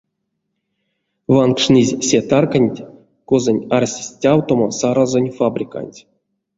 Ванкшнызь 1.33 1.97
се 2.07 2.19
тарканть, 2.29 2.85
козонь 3.29 3.65
арсесть 3.77 4.09
стявтомо 4.15 4.65
саразонь 4.79 5.33
фабриканть. 5.37 5.99